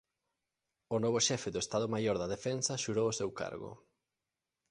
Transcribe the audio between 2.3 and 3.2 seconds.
Defensa xurou o